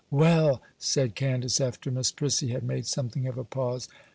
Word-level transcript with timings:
'Well,' 0.09 0.63
said 0.79 1.13
Candace, 1.13 1.61
after 1.61 1.91
Miss 1.91 2.11
Prissy 2.11 2.47
had 2.47 2.63
made 2.63 2.87
something 2.87 3.27
of 3.27 3.37
a 3.37 3.43
pause. 3.43 3.87